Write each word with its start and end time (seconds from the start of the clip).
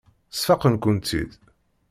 Sfaqen-kent-id. 0.37 1.31